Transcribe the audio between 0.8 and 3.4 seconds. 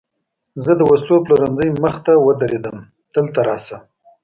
وسلو پلورنځۍ مخې ته ودرېدم، دلته